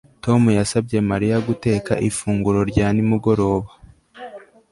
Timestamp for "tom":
0.23-0.41